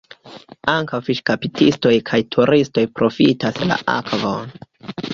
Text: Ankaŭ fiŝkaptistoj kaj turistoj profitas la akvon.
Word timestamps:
Ankaŭ 0.71 0.99
fiŝkaptistoj 1.09 1.93
kaj 2.13 2.21
turistoj 2.39 2.89
profitas 2.99 3.65
la 3.71 3.81
akvon. 4.01 4.55